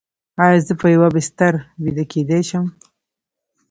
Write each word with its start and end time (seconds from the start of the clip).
ایا 0.43 0.59
زه 0.67 0.73
په 0.81 0.87
یوه 0.95 1.07
بستر 1.15 1.53
ویده 1.81 2.05
کیدی 2.11 2.41
شم؟ 2.49 2.65